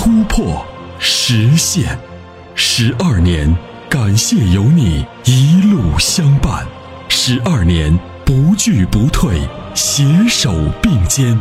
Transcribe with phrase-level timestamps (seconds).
[0.00, 0.64] 突破、
[1.00, 1.98] 实现。
[2.54, 3.52] 十二年，
[3.90, 6.64] 感谢有你一路相伴。
[7.08, 9.40] 十二年，不惧不退，
[9.74, 11.36] 携手并肩，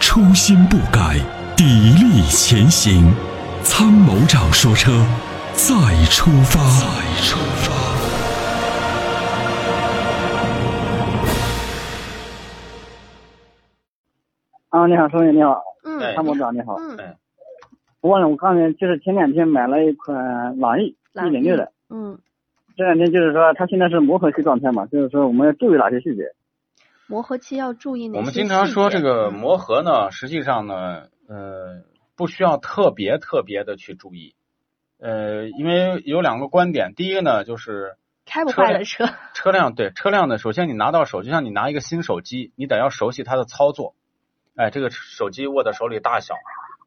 [0.00, 1.20] 初心不改，
[1.56, 3.14] 砥砺前行。
[3.62, 4.90] 参谋长说：“车，
[5.52, 5.72] 再
[6.06, 7.70] 出发。”再出发。
[14.70, 16.74] 啊，你好，兄弟你好，嗯参谋长你好。
[16.74, 17.16] 嗯
[18.02, 22.18] 哎我问了，我刚才就是前两天买了一款朗逸一点六的，嗯，
[22.76, 26.32] 这两天就是说它现在是磨合期状态嘛，就是说我们要注意哪些细节？
[27.06, 29.30] 磨合期要注意哪些我们经常说这个？
[29.30, 31.82] 磨合呢，实际上呢，呃，
[32.16, 34.34] 不需要特别特别的去注意，
[34.98, 43.94] 呃，因为有两个观点，第一个呢就是开不坏的车，车辆对车辆呢，首先你拿到手，就像你拿一个新手机，你得要熟悉它的操作，
[44.56, 46.34] 哎，这个手机握在手里大小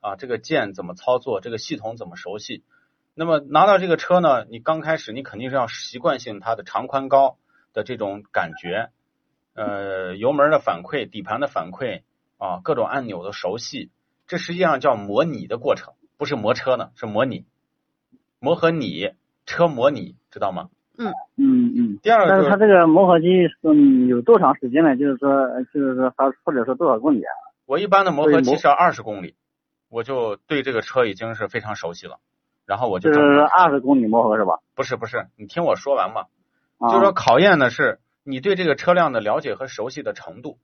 [0.03, 2.63] 啊，这个键怎么操作，这个系统怎么熟悉。
[3.15, 7.37] 那么拿到这个车呢，你刚开始你肯定是要习惯性它的长宽高
[7.71, 8.89] 的这种感觉，
[9.55, 12.01] 呃，油门的反馈、底盘的反馈
[12.37, 13.91] 啊，各种按钮的熟悉，
[14.27, 17.45] 这实际上叫模拟的过程，不是磨车呢，是模拟，
[18.39, 19.11] 磨合你
[19.45, 20.69] 车模拟，知道吗？
[20.97, 21.07] 嗯
[21.37, 21.99] 嗯嗯。
[22.03, 23.25] 第二个就是但是它这个磨合期
[23.61, 24.97] 嗯有多长时间呢？
[24.97, 27.31] 就是说就是说它或者说多少公里啊？
[27.65, 29.35] 我一般的磨合期是二十公里，
[29.93, 32.17] 我就对这个车已经是非常熟悉了，
[32.65, 34.59] 然后我就就是二十公里磨合是吧？
[34.73, 36.25] 不是不是，你听我说完嘛，
[36.79, 40.57] 啊、就是说考验的是你对这个车辆的了解和熟悉的程度，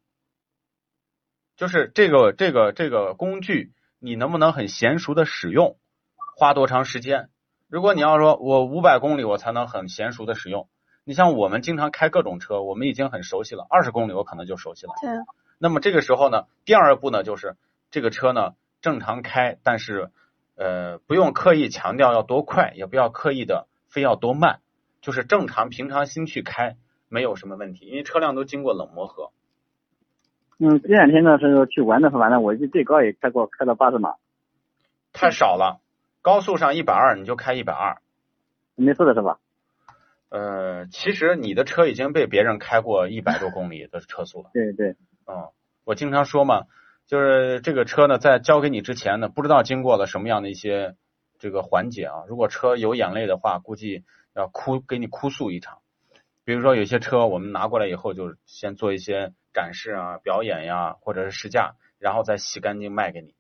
[1.55, 5.77] 就是这个这个这个工具你能不能很娴熟的使用，
[6.35, 7.29] 花多长时间？
[7.67, 10.67] 如果你要说我五百公里我才能很娴熟的使用，
[11.03, 14.93] 你像我们经常开各种车，我们已经很熟悉了，二十公里我可能就熟悉了。
[14.99, 15.11] 对，
[15.59, 17.57] 那么这个时候呢，第二步呢就是
[17.91, 20.11] 这个车呢正常开，但是
[20.55, 24.59] 呃不用刻意强调要多快，也不要刻意的非要多慢，
[25.01, 29.31] 就是正常平常心去开，没有什么问题，因为车辆都经过冷磨合。
[30.57, 34.15] 嗯，这两天呢是去玩的时候，反正我就最高也开过，开到八十码，
[35.13, 35.79] 太少了，
[36.21, 38.01] 高速上一百二你就开一百二，
[38.75, 39.39] 没事的是吧？
[40.27, 44.49] 呃，其实你的车已经被别人开过一百多公里的车速了。
[44.53, 45.49] 对对，嗯，
[45.85, 46.65] 我经常说嘛，
[47.09, 50.95] 就是这个车呢，在交给你之前呢，不知道经过了什么样的一些
[51.39, 52.17] 这个环节啊。
[52.27, 54.03] 如果车有眼泪的话，估计
[54.35, 55.79] 要哭给你哭诉一场。
[56.43, 63.33] 比如说有些车我们拿过来以后，就先做一些展示啊、表演呀，或者是试驾，然后再洗干净卖给你。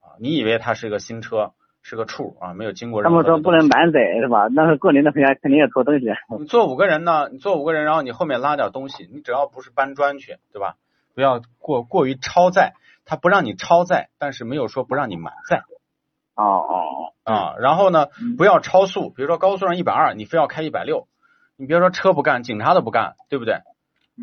[0.00, 1.52] 啊，你以为它是个新车，
[1.82, 4.48] 是个处啊，没有经过他任何他们说不能满载是吧？
[4.48, 6.06] 那是过年的回家肯定要拖东西。
[6.40, 10.74] 你坐五个人呢，你坐五个人，然后你后面拉点东西，你只要不是搬砖去，对吧？
[11.14, 12.74] 不要过过于超载，
[13.06, 15.62] 他不让你超载，但是没有说不让你满载
[16.34, 17.54] 哦哦啊。
[17.58, 21.06] 然后呢嗯，不要超速，比如说高速上一百二，你非要开一百六，
[21.56, 23.60] 你别说车不干，警察都不干，对不对？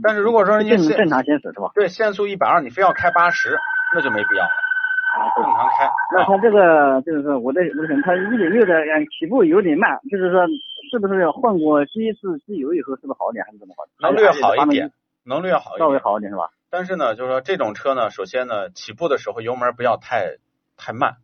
[0.03, 1.71] 但是如果说哦，人家常行驶是吧？
[1.73, 3.57] 对限速一百二，你非要开八十，
[3.95, 5.85] 那就没必要了，啊，正常开。
[5.85, 10.45] 啊那它这个就是说，我的我的想，它一点六的嗯起步有点慢，就是说
[10.91, 13.83] 是不是换过第一次机油以后是不是好一点，还是怎么好？
[14.01, 14.91] 能略好一点，
[15.23, 15.99] 能略好一点稍微。
[15.99, 16.49] 好一点是吧？
[16.73, 20.37] 但是呢，就是说这种车呢，首先呢，起步的时候油门不要太
[20.75, 21.17] 太慢，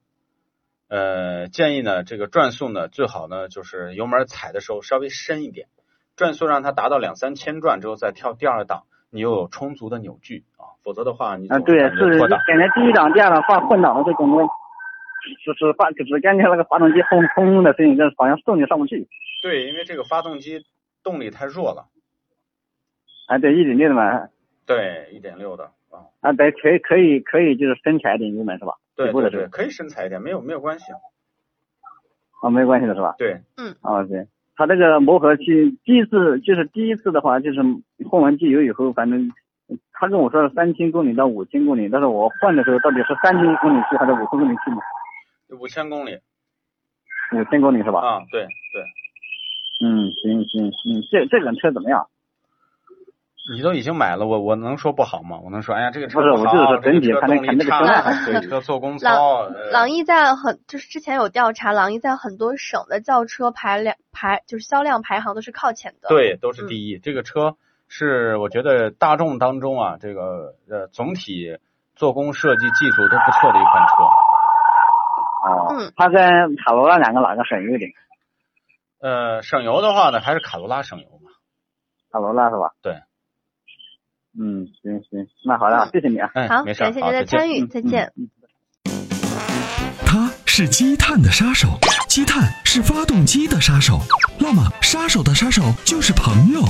[0.88, 5.68] 呃，建议呢，这个转速呢，最好呢就是油门踩的时候稍微深一点，
[6.16, 14.48] 转速让它达到两三千转之后再跳第二档，你又有充足的扭矩啊，否则的话你啊，对，是感觉第一档、第二档换换挡的时候，感觉
[15.44, 19.07] 就是发只感觉那个发动机轰轰的声音，就是好像动力上不去。
[19.42, 20.63] 对，因为这个发动机
[21.02, 21.88] 动力太弱了，
[23.25, 24.28] 哎，对，一点六的嘛，
[24.69, 28.74] 对，一点六的啊，啊，对，可以可以可以，就是深踩一点油门是吧？
[28.95, 30.92] 对对，可以深踩一点，没有没有关系。
[32.44, 33.16] 啊，没关系的是吧？
[33.18, 35.44] 对，嗯啊，对，它这个磨合期，
[35.83, 37.60] 第一次就是第一次的话，就是
[38.07, 39.31] 换完机油以后，反正
[39.92, 44.77] 他跟我说是三千公里到五千公里，但是我换的时候到底是三千公里去还是五千公里去呢？
[45.57, 46.16] 五千公里
[47.33, 48.01] 五千公里是吧？
[48.01, 52.07] 啊，对对，嗯，行行行，这这款车怎么样？
[53.51, 55.40] 你都已经买了，我我能说不好吗？
[55.44, 57.80] 我能说，哎呀，这个车不是我就是说整体这个车看那动力差
[58.25, 67.00] 这个车辆对车做工朗糙，呃朗逸在很就是之前有调查，朗逸在很多省的轿车排量排就是销量排行都是靠前的。，对，都是第一。
[67.00, 67.56] 这个车
[67.88, 71.57] 是我觉得大众当中啊，这个呃总体
[71.95, 73.94] 做工设计技术都不错的一款车。
[75.42, 77.92] 哦，嗯它跟卡罗拉两个哪个省油一点？
[79.02, 81.31] 呃，省油的话呢，还是卡罗拉省油嘛。
[82.12, 82.72] 卡罗拉是吧？
[82.81, 83.02] 对。
[84.39, 86.30] 嗯，行行，那好了，谢谢你啊。
[86.33, 88.12] 哎，好，没事，感谢您的参与，嗯再见。
[88.15, 88.30] 嗯
[90.06, 91.77] 它是积碳的杀手，
[92.07, 94.00] 积碳是发动机的杀手。
[94.39, 96.63] 那么，杀手的杀手就是朋友。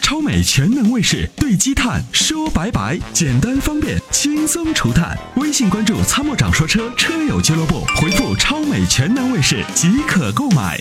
[0.00, 5.18] 超美全能卫士对积碳说拜拜，简单方便，轻松除碳。
[5.36, 10.78] 微信关注“参谋长说车”车友俱乐部，回复“超美全能卫士”即可购买。